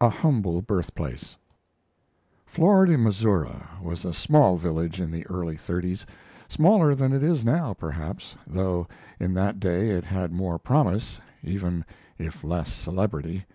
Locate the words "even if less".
11.42-12.72